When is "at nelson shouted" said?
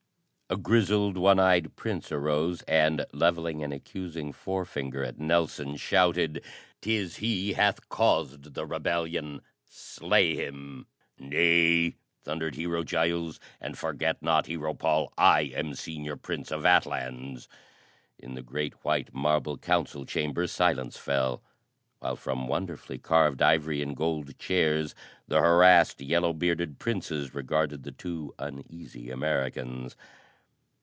5.01-6.43